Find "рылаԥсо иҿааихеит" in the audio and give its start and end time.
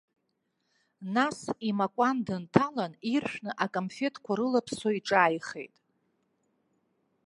4.37-5.75